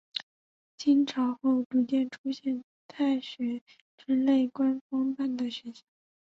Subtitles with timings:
[0.79, 3.61] 清朝后逐渐出现太学
[3.95, 5.83] 之类官方办的学校。